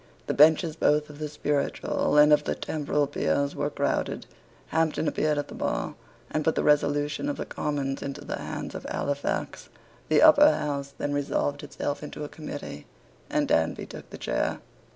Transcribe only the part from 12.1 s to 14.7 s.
a committee; and Danby took the chair.